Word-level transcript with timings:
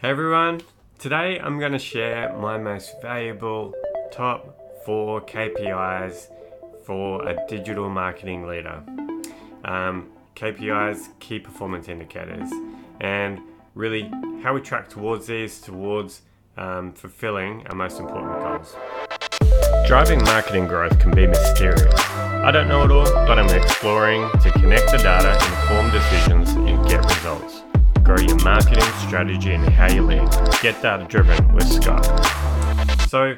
Hey 0.00 0.08
everyone, 0.08 0.62
today 0.98 1.38
I'm 1.38 1.58
going 1.58 1.72
to 1.72 1.78
share 1.78 2.34
my 2.34 2.56
most 2.56 3.02
valuable 3.02 3.74
top 4.10 4.82
four 4.82 5.20
KPIs 5.20 6.28
for 6.84 7.28
a 7.28 7.36
digital 7.46 7.90
marketing 7.90 8.46
leader. 8.46 8.82
Um, 9.62 10.08
KPIs, 10.36 11.18
key 11.18 11.38
performance 11.38 11.88
indicators, 11.88 12.50
and 13.02 13.40
really 13.74 14.10
how 14.42 14.54
we 14.54 14.62
track 14.62 14.88
towards 14.88 15.26
these, 15.26 15.60
towards 15.60 16.22
um, 16.56 16.94
fulfilling 16.94 17.66
our 17.66 17.76
most 17.76 18.00
important 18.00 18.40
goals. 18.40 18.74
Driving 19.86 20.24
marketing 20.24 20.66
growth 20.66 20.98
can 20.98 21.10
be 21.10 21.26
mysterious. 21.26 21.92
I 22.08 22.50
don't 22.50 22.68
know 22.68 22.84
it 22.86 22.90
all, 22.90 23.26
but 23.26 23.38
I'm 23.38 23.54
exploring 23.54 24.30
to 24.40 24.50
connect 24.52 24.92
the 24.92 24.96
data, 24.96 25.34
inform 25.34 25.90
decisions, 25.90 26.52
and 26.52 26.88
get 26.88 27.04
results 27.04 27.64
grow 28.10 28.26
your 28.26 28.42
marketing 28.42 28.82
strategy 29.06 29.52
and 29.52 29.64
how 29.68 29.88
you 29.88 30.02
lead. 30.02 30.28
Get 30.60 30.82
data 30.82 31.06
driven 31.08 31.54
with 31.54 31.70
Scott. 31.70 32.04
So, 33.08 33.36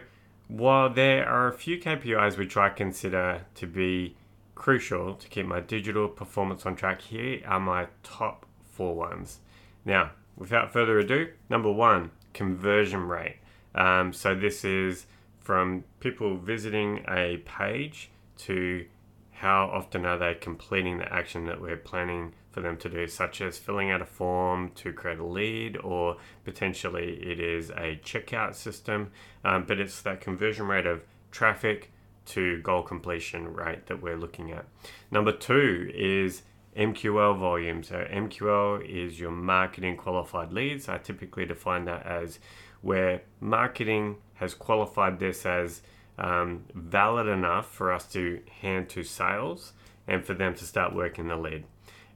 while 0.49 0.89
there 0.89 1.29
are 1.29 1.49
a 1.49 1.53
few 1.53 1.79
KPIs 1.79 2.39
which 2.39 2.57
I 2.57 2.71
consider 2.71 3.45
to 3.57 3.67
be 3.67 4.17
crucial 4.55 5.15
to 5.17 5.29
keep 5.29 5.45
my 5.45 5.61
digital 5.61 6.09
performance 6.09 6.65
on 6.65 6.75
track, 6.75 7.03
here 7.03 7.43
are 7.45 7.61
my 7.61 7.89
top 8.03 8.47
four 8.65 8.95
ones. 8.95 9.41
Now, 9.85 10.13
without 10.39 10.73
further 10.73 10.99
ado, 10.99 11.29
number 11.51 11.71
one, 11.71 12.11
conversion 12.33 13.09
rate. 13.09 13.41
Um, 13.75 14.15
so, 14.15 14.35
this 14.35 14.65
is 14.65 15.05
from 15.39 15.85
people 16.01 16.39
visiting 16.39 17.05
a 17.11 17.43
page 17.45 18.11
to 18.39 18.87
how 19.33 19.67
often 19.67 20.07
are 20.07 20.17
they 20.17 20.33
completing 20.33 20.97
the 20.97 21.13
action 21.13 21.45
that 21.45 21.61
we're 21.61 21.77
planning 21.77 22.33
for 22.53 22.61
them 22.61 22.77
to 22.77 22.89
do, 22.89 23.07
such 23.09 23.41
as 23.41 23.59
filling 23.59 23.91
out 23.91 24.03
a 24.03 24.07
form 24.07 24.71
to 24.77 24.93
create 24.93 25.19
a 25.19 25.25
lead, 25.25 25.77
or 25.79 26.19
potentially 26.45 27.19
it 27.23 27.41
is 27.41 27.71
a 27.71 27.99
checkout 28.05 28.55
system. 28.55 29.11
Um, 29.45 29.65
but 29.67 29.81
it's 29.81 30.03
that 30.03 30.21
conversion 30.21 30.67
rate 30.67 30.87
of 30.87 31.03
traffic 31.31 31.91
to 32.25 32.61
goal 32.63 32.83
completion 32.83 33.53
rate 33.53 33.87
that 33.87 34.01
we're 34.01 34.17
looking 34.17 34.53
at. 34.53 34.67
Number 35.11 35.33
two 35.33 35.91
is 35.95 36.43
MQL 36.77 37.39
volume. 37.39 37.83
So, 37.83 38.07
MQL 38.11 38.87
is 38.89 39.19
your 39.19 39.31
marketing 39.31 39.97
qualified 39.97 40.53
leads. 40.53 40.89
I 40.89 40.99
typically 40.99 41.45
define 41.45 41.85
that 41.87 42.07
as 42.07 42.39
where 42.81 43.23
marketing 43.41 44.17
has 44.35 44.55
qualified 44.55 45.19
this 45.19 45.47
as 45.47 45.83
um, 46.19 46.65
valid 46.75 47.27
enough 47.27 47.73
for 47.73 47.93
us 47.93 48.07
to 48.13 48.41
hand 48.61 48.89
to 48.91 49.03
sales 49.03 49.73
and 50.07 50.25
for 50.25 50.35
them 50.35 50.55
to 50.55 50.65
start 50.65 50.95
working 50.95 51.29
the 51.29 51.37
lead. 51.37 51.65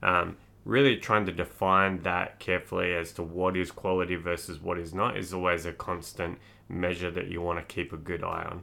Um, 0.06 0.36
really 0.64 0.96
trying 0.96 1.26
to 1.26 1.32
define 1.32 2.02
that 2.02 2.38
carefully 2.38 2.94
as 2.94 3.12
to 3.12 3.22
what 3.22 3.56
is 3.56 3.70
quality 3.70 4.16
versus 4.16 4.60
what 4.60 4.78
is 4.78 4.94
not 4.94 5.16
is 5.16 5.32
always 5.32 5.66
a 5.66 5.72
constant 5.72 6.38
measure 6.68 7.10
that 7.10 7.28
you 7.28 7.40
want 7.40 7.58
to 7.58 7.74
keep 7.74 7.92
a 7.92 7.96
good 7.96 8.22
eye 8.22 8.46
on. 8.50 8.62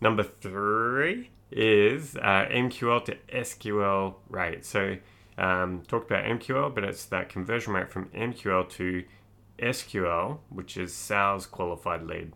Number 0.00 0.22
three 0.22 1.30
is 1.50 2.16
uh, 2.16 2.46
MQL 2.50 3.04
to 3.04 3.16
SQL 3.32 4.14
rate. 4.28 4.64
So, 4.64 4.96
um, 5.38 5.82
talked 5.88 6.10
about 6.10 6.24
MQL, 6.24 6.74
but 6.74 6.84
it's 6.84 7.04
that 7.06 7.28
conversion 7.28 7.72
rate 7.74 7.90
from 7.90 8.06
MQL 8.10 8.68
to 8.70 9.04
SQL, 9.58 10.38
which 10.48 10.76
is 10.76 10.92
sales 10.92 11.46
qualified 11.46 12.02
lead. 12.02 12.32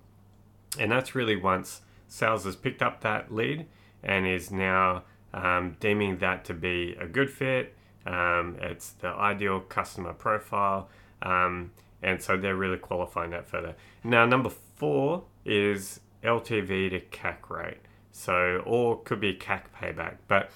And 0.79 0.93
that's 0.93 1.15
really 1.15 1.37
once 1.37 1.81
sales 2.09 2.45
has 2.45 2.57
picked 2.57 2.83
up 2.83 3.01
that 3.01 3.33
lead 3.33 3.67
and 4.03 4.27
is 4.27 4.51
now 4.51 5.05
um, 5.35 5.77
deeming 5.81 6.19
that 6.19 6.45
to 6.47 6.55
be 6.55 6.97
a 7.01 7.07
good 7.07 7.31
fit. 7.31 7.75
Um, 8.07 8.57
it's 8.61 8.91
the 8.91 9.09
ideal 9.09 9.61
customer 9.61 10.13
profile. 10.13 10.89
Um, 11.23 11.73
and 12.03 12.23
so 12.23 12.37
they're 12.37 12.57
really 12.57 12.79
qualifying 12.79 13.31
that 13.31 13.49
further. 13.49 13.75
Now, 14.05 14.27
number 14.27 14.51
four 14.77 15.25
is 15.45 16.01
LTV 16.23 16.91
to 16.91 17.01
CAC 17.01 17.51
rate. 17.51 17.79
So, 18.13 18.63
or 18.65 19.01
could 19.03 19.21
be 19.21 19.35
CAC 19.35 19.65
payback, 19.79 20.17
but 20.29 20.51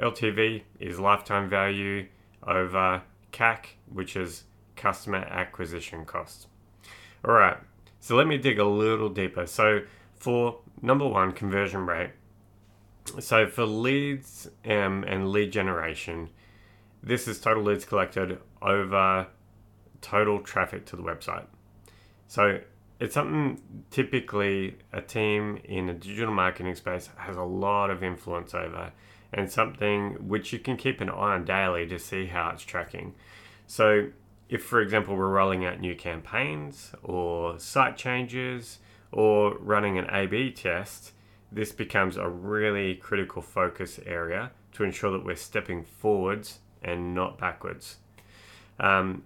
LTV 0.00 0.62
is 0.80 0.98
lifetime 0.98 1.48
value 1.48 2.06
over 2.44 3.02
CAC, 3.32 3.66
which 3.92 4.16
is 4.16 4.44
customer 4.74 5.18
acquisition 5.18 6.04
cost. 6.04 6.48
All 7.24 7.34
right, 7.34 7.56
so 8.00 8.16
let 8.16 8.26
me 8.26 8.36
dig 8.36 8.58
a 8.58 8.64
little 8.64 9.08
deeper. 9.08 9.46
So, 9.46 9.82
for 10.16 10.58
number 10.82 11.06
one, 11.06 11.32
conversion 11.32 11.86
rate. 11.86 12.10
So 13.20 13.46
for 13.46 13.66
leads 13.66 14.48
um, 14.64 15.04
and 15.06 15.30
lead 15.30 15.52
generation, 15.52 16.30
this 17.04 17.28
is 17.28 17.38
total 17.38 17.62
leads 17.62 17.84
collected 17.84 18.38
over 18.62 19.26
total 20.00 20.40
traffic 20.40 20.86
to 20.86 20.96
the 20.96 21.02
website. 21.02 21.44
So 22.26 22.60
it's 22.98 23.14
something 23.14 23.60
typically 23.90 24.78
a 24.92 25.02
team 25.02 25.60
in 25.64 25.88
a 25.90 25.94
digital 25.94 26.32
marketing 26.32 26.74
space 26.74 27.10
has 27.16 27.36
a 27.36 27.42
lot 27.42 27.90
of 27.90 28.02
influence 28.02 28.54
over, 28.54 28.92
and 29.32 29.50
something 29.50 30.28
which 30.28 30.52
you 30.52 30.58
can 30.58 30.76
keep 30.76 31.00
an 31.00 31.10
eye 31.10 31.34
on 31.34 31.44
daily 31.44 31.86
to 31.88 31.98
see 31.98 32.26
how 32.26 32.50
it's 32.50 32.62
tracking. 32.62 33.14
So, 33.66 34.08
if 34.48 34.64
for 34.64 34.80
example 34.80 35.16
we're 35.16 35.28
rolling 35.28 35.64
out 35.64 35.80
new 35.80 35.94
campaigns 35.94 36.92
or 37.02 37.58
site 37.58 37.96
changes 37.96 38.78
or 39.10 39.58
running 39.58 39.98
an 39.98 40.06
A 40.10 40.26
B 40.26 40.50
test, 40.50 41.12
this 41.52 41.72
becomes 41.72 42.16
a 42.16 42.28
really 42.28 42.94
critical 42.94 43.42
focus 43.42 44.00
area 44.06 44.52
to 44.72 44.84
ensure 44.84 45.10
that 45.12 45.24
we're 45.24 45.36
stepping 45.36 45.84
forwards 45.84 46.60
and 46.84 47.14
not 47.14 47.38
backwards. 47.38 47.96
Um, 48.78 49.24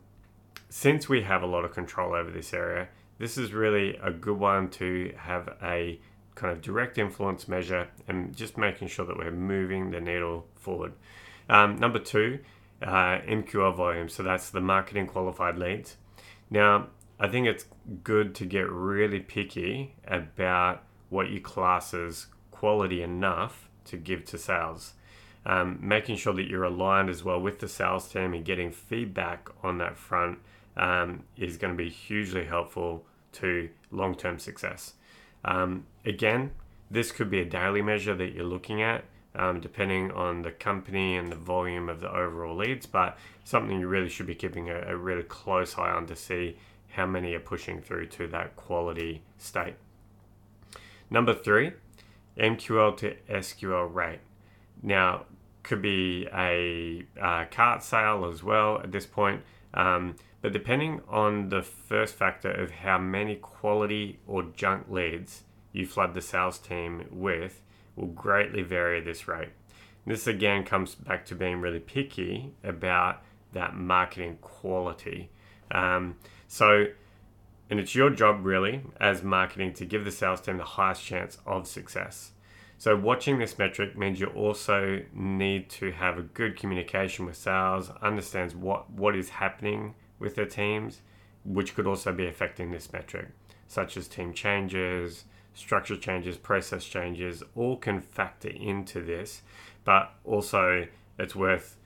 since 0.70 1.08
we 1.08 1.22
have 1.22 1.42
a 1.42 1.46
lot 1.46 1.64
of 1.64 1.72
control 1.72 2.14
over 2.14 2.30
this 2.30 2.52
area, 2.54 2.88
this 3.18 3.36
is 3.36 3.52
really 3.52 3.98
a 4.02 4.10
good 4.10 4.38
one 4.38 4.70
to 4.70 5.12
have 5.16 5.56
a 5.62 6.00
kind 6.34 6.52
of 6.52 6.62
direct 6.62 6.98
influence 6.98 7.48
measure 7.48 7.88
and 8.06 8.34
just 8.36 8.56
making 8.56 8.88
sure 8.88 9.04
that 9.04 9.16
we're 9.16 9.30
moving 9.30 9.90
the 9.90 10.00
needle 10.00 10.46
forward. 10.54 10.92
Um, 11.48 11.76
number 11.76 11.98
two, 11.98 12.38
uh, 12.82 13.18
MQL 13.26 13.74
volume. 13.74 14.08
So 14.08 14.22
that's 14.22 14.50
the 14.50 14.60
marketing 14.60 15.06
qualified 15.06 15.58
leads. 15.58 15.96
Now, 16.50 16.88
I 17.18 17.28
think 17.28 17.46
it's 17.46 17.64
good 18.04 18.34
to 18.36 18.46
get 18.46 18.70
really 18.70 19.20
picky 19.20 19.96
about 20.06 20.84
what 21.08 21.30
you 21.30 21.40
class 21.40 21.92
as 21.92 22.26
quality 22.50 23.02
enough 23.02 23.68
to 23.86 23.96
give 23.96 24.24
to 24.26 24.38
sales. 24.38 24.94
Um, 25.48 25.78
making 25.80 26.16
sure 26.16 26.34
that 26.34 26.46
you're 26.46 26.64
aligned 26.64 27.08
as 27.08 27.24
well 27.24 27.40
with 27.40 27.58
the 27.58 27.68
sales 27.68 28.06
team 28.06 28.34
and 28.34 28.44
getting 28.44 28.70
feedback 28.70 29.48
on 29.62 29.78
that 29.78 29.96
front 29.96 30.40
um, 30.76 31.24
is 31.38 31.56
going 31.56 31.72
to 31.72 31.82
be 31.82 31.88
hugely 31.88 32.44
helpful 32.44 33.06
to 33.32 33.70
long 33.90 34.14
term 34.14 34.38
success. 34.38 34.92
Um, 35.46 35.86
again, 36.04 36.50
this 36.90 37.12
could 37.12 37.30
be 37.30 37.40
a 37.40 37.46
daily 37.46 37.80
measure 37.80 38.14
that 38.14 38.34
you're 38.34 38.44
looking 38.44 38.82
at. 38.82 39.04
Um, 39.34 39.60
depending 39.60 40.10
on 40.12 40.42
the 40.42 40.50
company 40.50 41.16
and 41.16 41.30
the 41.30 41.36
volume 41.36 41.88
of 41.88 42.00
the 42.00 42.10
overall 42.10 42.56
leads, 42.56 42.86
but 42.86 43.16
something 43.44 43.78
you 43.78 43.86
really 43.86 44.08
should 44.08 44.26
be 44.26 44.34
keeping 44.34 44.68
a, 44.68 44.80
a 44.88 44.96
really 44.96 45.22
close 45.22 45.78
eye 45.78 45.90
on 45.90 46.06
to 46.06 46.16
see 46.16 46.56
how 46.88 47.06
many 47.06 47.34
are 47.34 47.40
pushing 47.40 47.80
through 47.80 48.06
to 48.06 48.26
that 48.28 48.56
quality 48.56 49.22
state. 49.36 49.74
Number 51.10 51.34
three, 51.34 51.72
MQL 52.36 52.96
to 52.96 53.14
SQL 53.30 53.94
rate. 53.94 54.20
Now, 54.82 55.26
could 55.68 55.82
be 55.82 56.26
a 56.34 57.04
uh, 57.20 57.44
cart 57.50 57.82
sale 57.82 58.24
as 58.24 58.42
well 58.42 58.80
at 58.82 58.90
this 58.90 59.06
point, 59.06 59.42
um, 59.74 60.16
but 60.40 60.52
depending 60.52 61.02
on 61.08 61.50
the 61.50 61.62
first 61.62 62.14
factor 62.14 62.50
of 62.50 62.70
how 62.70 62.98
many 62.98 63.36
quality 63.36 64.18
or 64.26 64.42
junk 64.42 64.86
leads 64.88 65.42
you 65.72 65.86
flood 65.86 66.14
the 66.14 66.22
sales 66.22 66.58
team 66.58 67.06
with, 67.10 67.60
will 67.96 68.06
greatly 68.06 68.62
vary 68.62 69.00
this 69.00 69.28
rate. 69.28 69.50
This 70.06 70.26
again 70.26 70.64
comes 70.64 70.94
back 70.94 71.26
to 71.26 71.34
being 71.34 71.60
really 71.60 71.80
picky 71.80 72.54
about 72.64 73.22
that 73.52 73.76
marketing 73.76 74.38
quality. 74.40 75.30
Um, 75.70 76.16
so, 76.46 76.86
and 77.68 77.78
it's 77.78 77.94
your 77.94 78.08
job 78.08 78.46
really 78.46 78.82
as 78.98 79.22
marketing 79.22 79.74
to 79.74 79.84
give 79.84 80.06
the 80.06 80.10
sales 80.10 80.40
team 80.40 80.56
the 80.56 80.64
highest 80.64 81.04
chance 81.04 81.36
of 81.44 81.66
success. 81.66 82.30
So, 82.80 82.96
watching 82.96 83.38
this 83.38 83.58
metric 83.58 83.98
means 83.98 84.20
you 84.20 84.28
also 84.28 85.02
need 85.12 85.68
to 85.70 85.90
have 85.90 86.16
a 86.16 86.22
good 86.22 86.56
communication 86.56 87.26
with 87.26 87.36
sales, 87.36 87.90
understands 88.00 88.54
what, 88.54 88.88
what 88.88 89.16
is 89.16 89.30
happening 89.30 89.96
with 90.20 90.36
their 90.36 90.46
teams, 90.46 91.00
which 91.44 91.74
could 91.74 91.88
also 91.88 92.12
be 92.12 92.28
affecting 92.28 92.70
this 92.70 92.92
metric, 92.92 93.30
such 93.66 93.96
as 93.96 94.06
team 94.06 94.32
changes, 94.32 95.24
structure 95.54 95.96
changes, 95.96 96.36
process 96.36 96.84
changes, 96.84 97.42
all 97.56 97.76
can 97.76 98.00
factor 98.00 98.48
into 98.48 99.02
this. 99.02 99.42
But 99.82 100.12
also, 100.24 100.86
it's 101.18 101.34
worth 101.34 101.78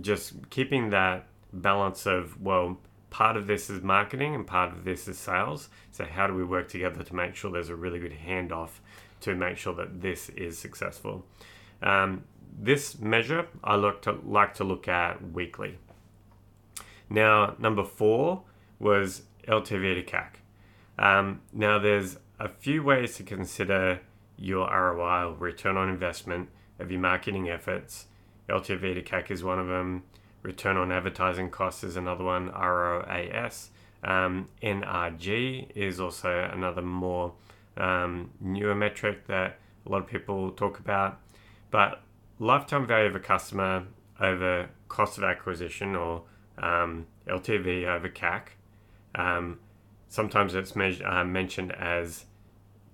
just 0.00 0.50
keeping 0.50 0.90
that 0.90 1.26
balance 1.52 2.06
of, 2.06 2.40
well, 2.40 2.80
part 3.10 3.36
of 3.36 3.46
this 3.46 3.68
is 3.68 3.82
marketing 3.82 4.34
and 4.34 4.46
part 4.46 4.72
of 4.72 4.84
this 4.84 5.06
is 5.08 5.18
sales. 5.18 5.68
So, 5.90 6.04
how 6.04 6.26
do 6.26 6.34
we 6.34 6.44
work 6.44 6.68
together 6.68 7.02
to 7.02 7.14
make 7.14 7.34
sure 7.34 7.50
there's 7.50 7.68
a 7.68 7.76
really 7.76 7.98
good 7.98 8.16
handoff 8.26 8.70
to 9.22 9.34
make 9.34 9.56
sure 9.56 9.74
that 9.74 10.00
this 10.00 10.28
is 10.30 10.58
successful? 10.58 11.26
Um, 11.82 12.24
this 12.58 12.98
measure 12.98 13.46
I 13.62 13.76
look 13.76 14.02
to, 14.02 14.12
like 14.24 14.54
to 14.54 14.64
look 14.64 14.88
at 14.88 15.32
weekly. 15.32 15.78
Now, 17.08 17.56
number 17.58 17.84
four 17.84 18.42
was 18.78 19.22
LTV 19.48 20.04
to 20.04 20.10
CAC. 20.10 20.34
Um, 20.98 21.40
now, 21.52 21.78
there's 21.78 22.18
a 22.38 22.48
few 22.48 22.82
ways 22.82 23.16
to 23.16 23.22
consider 23.22 24.00
your 24.36 24.68
ROI 24.68 25.34
return 25.38 25.76
on 25.76 25.88
investment 25.88 26.48
of 26.78 26.90
your 26.90 27.00
marketing 27.00 27.48
efforts. 27.48 28.06
LTV 28.48 28.94
to 28.94 29.02
CAC 29.02 29.30
is 29.30 29.44
one 29.44 29.58
of 29.58 29.66
them. 29.66 30.04
Return 30.42 30.76
on 30.76 30.90
advertising 30.90 31.50
costs 31.50 31.84
is 31.84 31.96
another 31.96 32.24
one. 32.24 32.50
ROAS. 32.50 33.70
Um, 34.02 34.48
NRG 34.62 35.70
is 35.74 36.00
also 36.00 36.50
another 36.52 36.82
more 36.82 37.34
um, 37.76 38.30
newer 38.40 38.74
metric 38.74 39.26
that 39.26 39.58
a 39.86 39.88
lot 39.90 40.02
of 40.02 40.06
people 40.06 40.50
talk 40.52 40.78
about. 40.78 41.20
But 41.70 42.02
lifetime 42.38 42.86
value 42.86 43.08
of 43.08 43.14
a 43.14 43.20
customer 43.20 43.84
over 44.18 44.68
cost 44.88 45.18
of 45.18 45.24
acquisition 45.24 45.94
or 45.94 46.22
um, 46.58 47.06
LTV 47.26 47.86
over 47.86 48.08
CAC. 48.08 48.48
Um, 49.14 49.58
sometimes 50.08 50.54
it's 50.54 50.74
me- 50.74 51.02
uh, 51.02 51.24
mentioned 51.24 51.72
as 51.72 52.24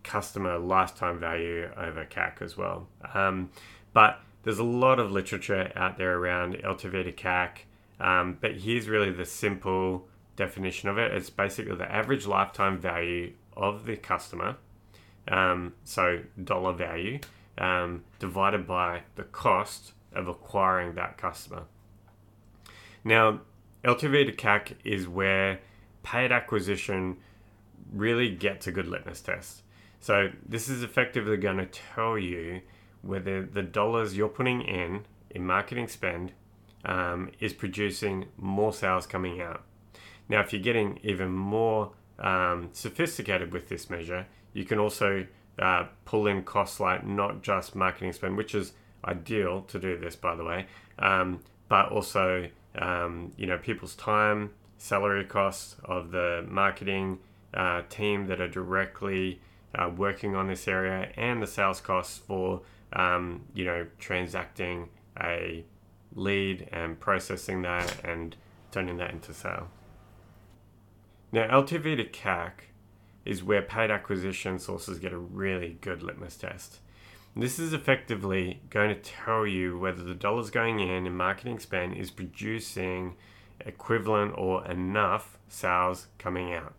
customer 0.02 0.58
lifetime 0.58 1.18
value 1.18 1.68
over 1.76 2.04
CAC 2.04 2.42
as 2.42 2.56
well. 2.56 2.88
Um, 3.14 3.50
but 3.92 4.20
there's 4.46 4.60
a 4.60 4.64
lot 4.64 5.00
of 5.00 5.10
literature 5.10 5.72
out 5.74 5.98
there 5.98 6.16
around 6.16 6.54
LTV 6.54 7.02
to 7.02 7.12
CAC. 7.12 7.58
Um, 7.98 8.38
but 8.40 8.54
here's 8.54 8.88
really 8.88 9.10
the 9.10 9.26
simple 9.26 10.06
definition 10.36 10.88
of 10.88 10.98
it 10.98 11.12
it's 11.12 11.30
basically 11.30 11.74
the 11.74 11.90
average 11.90 12.26
lifetime 12.26 12.78
value 12.78 13.32
of 13.56 13.86
the 13.86 13.96
customer. 13.96 14.56
Um, 15.26 15.74
so, 15.82 16.20
dollar 16.44 16.74
value 16.74 17.18
um, 17.58 18.04
divided 18.20 18.68
by 18.68 19.02
the 19.16 19.24
cost 19.24 19.94
of 20.12 20.28
acquiring 20.28 20.94
that 20.94 21.18
customer. 21.18 21.64
Now, 23.02 23.40
LTV 23.82 24.26
to 24.26 24.32
CAC 24.32 24.74
is 24.84 25.08
where 25.08 25.58
paid 26.04 26.30
acquisition 26.30 27.16
really 27.92 28.30
gets 28.30 28.68
a 28.68 28.72
good 28.72 28.86
litmus 28.86 29.22
test. 29.22 29.62
So, 29.98 30.30
this 30.48 30.68
is 30.68 30.84
effectively 30.84 31.36
going 31.36 31.56
to 31.56 31.66
tell 31.66 32.16
you 32.16 32.60
whether 33.06 33.44
the 33.44 33.62
dollars 33.62 34.16
you're 34.16 34.28
putting 34.28 34.62
in 34.62 35.04
in 35.30 35.46
marketing 35.46 35.88
spend 35.88 36.32
um, 36.84 37.30
is 37.40 37.52
producing 37.52 38.26
more 38.36 38.72
sales 38.72 39.06
coming 39.06 39.40
out. 39.40 39.62
Now, 40.28 40.40
if 40.40 40.52
you're 40.52 40.62
getting 40.62 40.98
even 41.02 41.30
more 41.30 41.92
um, 42.18 42.70
sophisticated 42.72 43.52
with 43.52 43.68
this 43.68 43.90
measure, 43.90 44.26
you 44.52 44.64
can 44.64 44.78
also 44.78 45.26
uh, 45.58 45.86
pull 46.04 46.26
in 46.26 46.42
costs 46.42 46.80
like 46.80 47.06
not 47.06 47.42
just 47.42 47.74
marketing 47.74 48.12
spend, 48.12 48.36
which 48.36 48.54
is 48.54 48.72
ideal 49.04 49.62
to 49.62 49.78
do 49.78 49.96
this, 49.98 50.16
by 50.16 50.34
the 50.34 50.44
way, 50.44 50.66
um, 50.98 51.40
but 51.68 51.90
also 51.90 52.48
um, 52.76 53.32
you 53.36 53.46
know 53.46 53.58
people's 53.58 53.94
time, 53.94 54.50
salary 54.78 55.24
costs 55.24 55.76
of 55.84 56.10
the 56.10 56.44
marketing 56.48 57.18
uh, 57.54 57.82
team 57.88 58.26
that 58.26 58.40
are 58.40 58.48
directly 58.48 59.40
uh, 59.74 59.88
working 59.88 60.34
on 60.34 60.48
this 60.48 60.66
area, 60.68 61.10
and 61.16 61.42
the 61.42 61.46
sales 61.46 61.80
costs 61.80 62.18
for 62.18 62.62
um, 62.92 63.44
you 63.54 63.64
know 63.64 63.86
transacting 63.98 64.88
a 65.20 65.64
lead 66.14 66.68
and 66.72 66.98
processing 66.98 67.62
that 67.62 68.04
and 68.04 68.36
turning 68.70 68.96
that 68.96 69.10
into 69.10 69.32
sale. 69.32 69.68
Now, 71.32 71.48
LTV 71.48 71.96
to 71.96 72.04
CAC 72.04 72.50
is 73.24 73.42
where 73.42 73.62
paid 73.62 73.90
acquisition 73.90 74.58
sources 74.58 74.98
get 74.98 75.12
a 75.12 75.18
really 75.18 75.78
good 75.80 76.02
litmus 76.02 76.36
test. 76.36 76.78
This 77.34 77.58
is 77.58 77.74
effectively 77.74 78.62
going 78.70 78.88
to 78.88 79.00
tell 79.00 79.46
you 79.46 79.78
whether 79.78 80.02
the 80.02 80.14
dollars 80.14 80.48
going 80.48 80.80
in 80.80 81.06
in 81.06 81.14
marketing 81.14 81.58
spend 81.58 81.94
is 81.94 82.10
producing 82.10 83.16
equivalent 83.60 84.32
or 84.38 84.66
enough 84.66 85.36
sales 85.48 86.06
coming 86.18 86.54
out. 86.54 86.74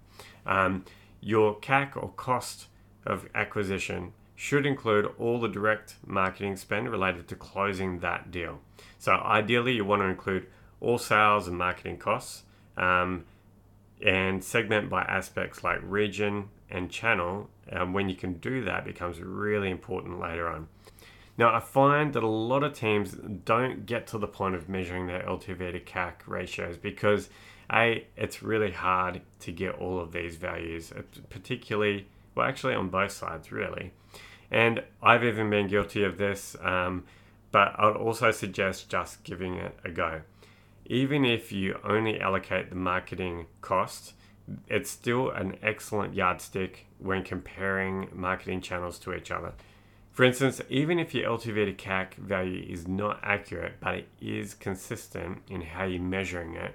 Um, 0.47 0.85
your 1.21 1.59
CAC 1.59 1.95
or 1.95 2.09
cost 2.15 2.67
of 3.05 3.27
acquisition 3.35 4.13
should 4.37 4.65
include 4.65 5.11
all 5.17 5.39
the 5.39 5.49
direct 5.49 5.95
marketing 6.05 6.55
spend 6.55 6.87
related 6.89 7.27
to 7.27 7.35
closing 7.35 7.99
that 7.99 8.31
deal. 8.31 8.59
So, 8.99 9.13
ideally, 9.13 9.73
you 9.73 9.83
want 9.83 10.03
to 10.03 10.05
include 10.05 10.47
all 10.79 10.99
sales 10.99 11.47
and 11.47 11.57
marketing 11.57 11.97
costs. 11.97 12.43
Um, 12.77 13.25
and 14.05 14.43
segment 14.43 14.89
by 14.89 15.01
aspects 15.01 15.63
like 15.63 15.79
region 15.81 16.49
and 16.69 16.89
channel. 16.89 17.49
And 17.67 17.93
when 17.93 18.09
you 18.09 18.15
can 18.15 18.33
do 18.33 18.63
that, 18.65 18.85
becomes 18.85 19.19
really 19.19 19.71
important 19.71 20.19
later 20.19 20.47
on. 20.47 20.67
Now, 21.37 21.53
I 21.53 21.59
find 21.59 22.13
that 22.13 22.23
a 22.23 22.27
lot 22.27 22.63
of 22.63 22.73
teams 22.73 23.11
don't 23.45 23.85
get 23.85 24.07
to 24.07 24.17
the 24.17 24.27
point 24.27 24.55
of 24.55 24.69
measuring 24.69 25.07
their 25.07 25.23
LTV 25.23 25.71
to 25.71 25.79
CAC 25.79 26.13
ratios 26.25 26.77
because 26.77 27.29
a 27.71 28.05
it's 28.15 28.41
really 28.41 28.71
hard 28.71 29.21
to 29.41 29.51
get 29.51 29.75
all 29.75 29.99
of 29.99 30.11
these 30.11 30.35
values, 30.37 30.91
uh, 30.91 31.01
particularly 31.29 32.07
well, 32.37 32.47
actually 32.47 32.75
on 32.75 32.89
both 32.89 33.11
sides, 33.11 33.51
really. 33.51 33.91
And 34.49 34.83
I've 35.01 35.23
even 35.23 35.49
been 35.49 35.67
guilty 35.67 36.03
of 36.03 36.17
this, 36.17 36.55
um, 36.61 37.03
but 37.51 37.77
I'd 37.77 37.95
also 37.95 38.31
suggest 38.31 38.89
just 38.89 39.23
giving 39.23 39.55
it 39.55 39.77
a 39.83 39.89
go 39.89 40.21
even 40.87 41.25
if 41.25 41.51
you 41.51 41.77
only 41.83 42.19
allocate 42.19 42.69
the 42.69 42.75
marketing 42.75 43.45
cost, 43.61 44.13
it's 44.67 44.89
still 44.89 45.29
an 45.31 45.57
excellent 45.61 46.13
yardstick 46.13 46.87
when 46.99 47.23
comparing 47.23 48.07
marketing 48.13 48.61
channels 48.61 48.97
to 48.97 49.13
each 49.13 49.29
other. 49.29 49.53
For 50.13 50.23
instance, 50.23 50.61
even 50.69 50.97
if 50.97 51.13
your 51.13 51.37
LTV 51.37 51.65
to 51.65 51.73
CAC 51.73 52.15
value 52.15 52.65
is 52.67 52.87
not 52.87 53.19
accurate, 53.21 53.73
but 53.79 53.95
it 53.95 54.07
is 54.19 54.53
consistent 54.53 55.41
in 55.49 55.61
how 55.61 55.83
you're 55.83 56.01
measuring 56.01 56.55
it, 56.55 56.73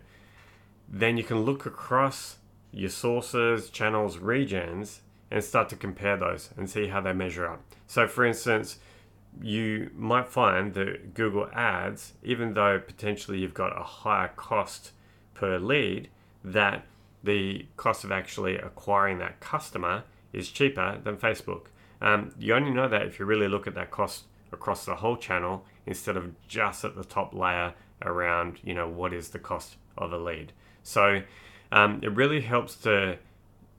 then 0.89 1.17
you 1.17 1.25
can 1.25 1.41
look 1.41 1.65
across 1.65 2.37
your 2.71 2.91
sources, 2.91 3.71
channels, 3.71 4.19
regions, 4.19 5.01
and 5.33 5.43
start 5.43 5.71
to 5.71 5.77
compare 5.77 6.17
those 6.17 6.51
and 6.57 6.69
see 6.69 6.89
how 6.89 7.01
they 7.01 7.13
measure 7.13 7.49
up. 7.49 7.63
So, 7.87 8.07
for 8.07 8.25
instance, 8.25 8.79
you 9.41 9.91
might 9.97 10.29
find 10.29 10.75
that 10.75 11.15
Google 11.15 11.49
Ads, 11.55 12.13
even 12.23 12.53
though 12.53 12.79
potentially 12.79 13.39
you've 13.39 13.55
got 13.55 13.77
a 13.77 13.83
higher 13.83 14.29
cost 14.37 14.93
per 15.33 15.59
lead, 15.59 16.11
that 16.45 16.85
the 17.25 17.67
cost 17.77 18.05
of 18.05 18.13
actually 18.13 18.57
acquiring 18.57 19.19
that 19.19 19.41
customer 19.41 20.05
is 20.35 20.51
cheaper 20.51 21.01
than 21.03 21.17
Facebook. 21.17 21.67
Um, 22.03 22.35
you 22.39 22.55
only 22.55 22.71
know 22.71 22.89
that 22.89 23.03
if 23.03 23.19
you 23.19 23.25
really 23.25 23.49
look 23.49 23.67
at 23.67 23.75
that 23.75 23.91
cost 23.91 24.25
across 24.53 24.85
the 24.85 24.97
whole 24.97 25.17
channel 25.17 25.65
instead 25.87 26.17
of 26.17 26.35
just 26.47 26.85
at 26.85 26.95
the 26.95 27.05
top 27.05 27.33
layer 27.33 27.73
around, 28.03 28.59
you 28.63 28.75
know, 28.75 28.89
what 28.89 29.15
is 29.15 29.31
the 29.31 29.39
cost 29.39 29.77
of 29.97 30.13
a 30.13 30.19
lead. 30.19 30.53
So 30.83 31.23
um, 31.71 32.01
it 32.03 32.15
really 32.15 32.43
helps 32.43 32.75
to 32.77 33.17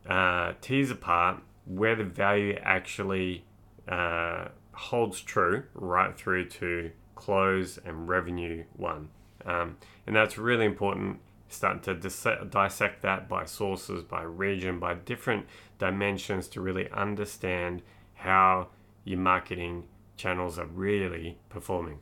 uh, 0.07 0.53
tease 0.61 0.91
apart 0.91 1.41
where 1.65 1.95
the 1.95 2.03
value 2.03 2.57
actually 2.61 3.45
uh, 3.87 4.47
holds 4.73 5.21
true 5.21 5.63
right 5.73 6.17
through 6.17 6.49
to 6.49 6.91
close 7.15 7.79
and 7.85 8.07
revenue 8.07 8.63
one. 8.75 9.09
Um, 9.45 9.77
and 10.05 10.15
that's 10.15 10.37
really 10.37 10.65
important, 10.65 11.19
starting 11.49 11.81
to 11.83 11.93
dis- 11.93 12.27
dissect 12.49 13.01
that 13.01 13.29
by 13.29 13.45
sources, 13.45 14.03
by 14.03 14.23
region, 14.23 14.79
by 14.79 14.95
different 14.95 15.45
dimensions 15.79 16.47
to 16.49 16.61
really 16.61 16.89
understand 16.91 17.81
how 18.15 18.69
your 19.03 19.19
marketing 19.19 19.83
channels 20.15 20.57
are 20.57 20.65
really 20.65 21.37
performing. 21.49 21.99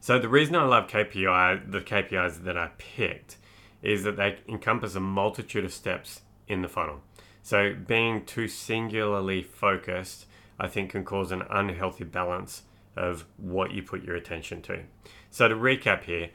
So 0.00 0.18
the 0.18 0.28
reason 0.28 0.54
I 0.54 0.64
love 0.64 0.88
KPI, 0.88 1.70
the 1.70 1.80
KPIs 1.80 2.44
that 2.44 2.56
I 2.56 2.70
picked, 2.78 3.38
is 3.82 4.04
that 4.04 4.16
they 4.16 4.38
encompass 4.48 4.94
a 4.94 5.00
multitude 5.00 5.64
of 5.64 5.72
steps 5.72 6.22
in 6.48 6.62
the 6.62 6.68
funnel. 6.68 7.00
So 7.42 7.74
being 7.74 8.24
too 8.24 8.48
singularly 8.48 9.42
focused 9.42 10.26
I 10.58 10.68
think 10.68 10.90
can 10.90 11.04
cause 11.04 11.32
an 11.32 11.42
unhealthy 11.50 12.04
balance 12.04 12.62
of 12.96 13.26
what 13.36 13.72
you 13.72 13.82
put 13.82 14.02
your 14.02 14.16
attention 14.16 14.62
to. 14.62 14.84
So, 15.30 15.48
to 15.48 15.54
recap 15.54 16.04
here, 16.04 16.30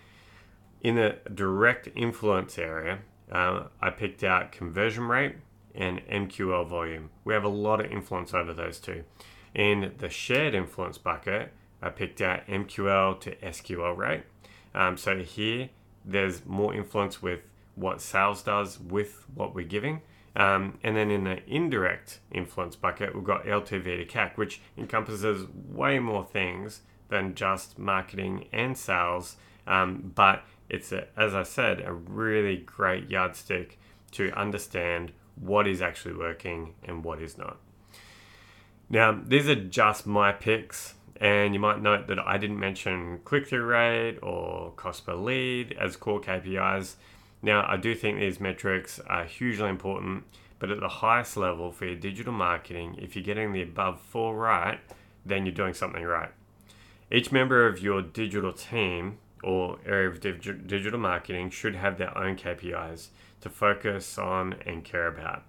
in 0.81 0.95
the 0.95 1.17
direct 1.33 1.89
influence 1.95 2.57
area, 2.57 2.99
uh, 3.31 3.63
I 3.81 3.89
picked 3.89 4.23
out 4.23 4.51
conversion 4.51 5.05
rate 5.05 5.35
and 5.73 6.01
MQL 6.07 6.67
volume. 6.67 7.09
We 7.23 7.33
have 7.33 7.43
a 7.43 7.49
lot 7.49 7.83
of 7.83 7.91
influence 7.91 8.33
over 8.33 8.53
those 8.53 8.79
two. 8.79 9.03
In 9.55 9.93
the 9.97 10.09
shared 10.09 10.53
influence 10.53 10.97
bucket, 10.97 11.51
I 11.81 11.89
picked 11.89 12.21
out 12.21 12.45
MQL 12.47 13.19
to 13.21 13.35
SQL 13.37 13.97
rate. 13.97 14.23
Um, 14.75 14.97
so 14.97 15.17
here, 15.17 15.69
there's 16.05 16.45
more 16.45 16.73
influence 16.73 17.21
with 17.21 17.41
what 17.75 18.01
sales 18.01 18.43
does 18.43 18.79
with 18.79 19.25
what 19.33 19.55
we're 19.55 19.65
giving. 19.65 20.01
Um, 20.35 20.79
and 20.83 20.95
then 20.95 21.11
in 21.11 21.25
the 21.25 21.39
indirect 21.47 22.19
influence 22.31 22.75
bucket, 22.75 23.13
we've 23.13 23.23
got 23.23 23.45
LTV 23.45 23.83
to 23.83 24.05
CAC, 24.05 24.37
which 24.37 24.61
encompasses 24.77 25.45
way 25.69 25.99
more 25.99 26.23
things 26.23 26.81
than 27.09 27.35
just 27.35 27.77
marketing 27.77 28.47
and 28.53 28.77
sales. 28.77 29.35
Um, 29.67 30.11
but 30.15 30.43
it's, 30.69 30.91
a, 30.91 31.07
as 31.17 31.35
I 31.35 31.43
said, 31.43 31.81
a 31.81 31.91
really 31.91 32.57
great 32.57 33.09
yardstick 33.09 33.77
to 34.11 34.31
understand 34.31 35.11
what 35.35 35.67
is 35.67 35.81
actually 35.81 36.15
working 36.15 36.75
and 36.83 37.03
what 37.03 37.21
is 37.21 37.37
not. 37.37 37.57
Now, 38.89 39.19
these 39.25 39.47
are 39.47 39.55
just 39.55 40.05
my 40.05 40.31
picks, 40.31 40.95
and 41.19 41.53
you 41.53 41.59
might 41.59 41.81
note 41.81 42.07
that 42.07 42.19
I 42.19 42.37
didn't 42.37 42.59
mention 42.59 43.19
click 43.23 43.47
through 43.47 43.65
rate 43.65 44.19
or 44.21 44.71
cost 44.71 45.05
per 45.05 45.15
lead 45.15 45.75
as 45.79 45.95
core 45.95 46.19
KPIs. 46.19 46.95
Now, 47.41 47.65
I 47.67 47.77
do 47.77 47.95
think 47.95 48.19
these 48.19 48.39
metrics 48.39 48.99
are 49.07 49.25
hugely 49.25 49.69
important, 49.69 50.25
but 50.59 50.69
at 50.69 50.79
the 50.79 50.87
highest 50.87 51.37
level 51.37 51.71
for 51.71 51.85
your 51.85 51.95
digital 51.95 52.33
marketing, 52.33 52.97
if 52.99 53.15
you're 53.15 53.25
getting 53.25 53.51
the 53.51 53.63
above 53.63 53.99
four 53.99 54.35
right, 54.35 54.79
then 55.25 55.45
you're 55.45 55.55
doing 55.55 55.73
something 55.73 56.03
right. 56.03 56.29
Each 57.11 57.31
member 57.31 57.65
of 57.65 57.79
your 57.79 58.01
digital 58.01 58.53
team 58.53 59.17
or 59.43 59.79
area 59.85 60.07
of 60.07 60.21
digital 60.21 60.99
marketing 60.99 61.49
should 61.49 61.75
have 61.75 61.97
their 61.97 62.15
own 62.15 62.35
KPIs 62.35 63.07
to 63.41 63.49
focus 63.49 64.19
on 64.19 64.55
and 64.65 64.83
care 64.83 65.07
about. 65.07 65.43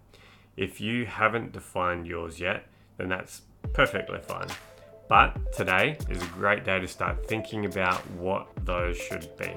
If 0.57 0.81
you 0.81 1.05
haven't 1.05 1.53
defined 1.53 2.07
yours 2.07 2.41
yet, 2.41 2.67
then 2.97 3.11
that's 3.11 3.43
perfectly 3.75 4.19
fine. 4.19 4.49
But 5.09 5.53
today 5.53 5.99
is 6.09 6.23
a 6.23 6.27
great 6.27 6.65
day 6.65 6.81
to 6.81 6.89
start 6.89 7.27
thinking 7.27 7.67
about 7.67 7.99
what 8.13 8.49
those 8.65 8.97
should 8.97 9.29
be. 9.37 9.51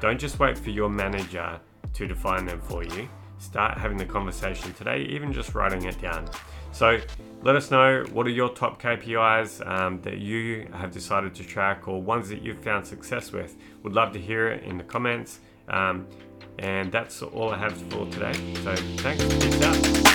Don't 0.00 0.18
just 0.18 0.38
wait 0.38 0.58
for 0.58 0.70
your 0.70 0.88
manager 0.88 1.60
to 1.94 2.06
define 2.06 2.44
them 2.44 2.60
for 2.60 2.84
you. 2.84 3.08
Start 3.38 3.78
having 3.78 3.96
the 3.96 4.04
conversation 4.04 4.72
today, 4.74 5.02
even 5.02 5.32
just 5.32 5.54
writing 5.54 5.84
it 5.84 6.00
down. 6.00 6.28
So 6.72 6.98
let 7.42 7.56
us 7.56 7.70
know 7.70 8.04
what 8.12 8.26
are 8.26 8.30
your 8.30 8.50
top 8.50 8.80
KPIs 8.80 9.66
um, 9.66 10.00
that 10.02 10.18
you 10.18 10.68
have 10.74 10.90
decided 10.90 11.34
to 11.36 11.44
track 11.44 11.88
or 11.88 12.00
ones 12.02 12.28
that 12.28 12.42
you've 12.42 12.62
found 12.62 12.86
success 12.86 13.32
with. 13.32 13.56
Would 13.82 13.92
love 13.92 14.12
to 14.12 14.20
hear 14.20 14.48
it 14.48 14.64
in 14.64 14.78
the 14.78 14.84
comments. 14.84 15.40
Um, 15.68 16.06
and 16.58 16.90
that's 16.90 17.22
all 17.22 17.50
I 17.50 17.58
have 17.58 17.76
for 17.90 18.06
today. 18.06 18.32
So 18.62 18.74
thanks. 18.76 19.24
Peace 19.24 19.62
out. 19.62 20.05